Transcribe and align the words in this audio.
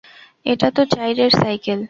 এটা 0.45 0.67
তো 0.75 0.81
চাইয়ের 0.93 1.31
সাইকেল! 1.33 1.79